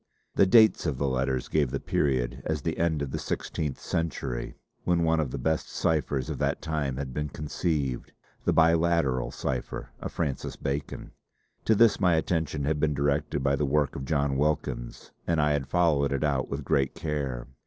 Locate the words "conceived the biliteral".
7.29-9.31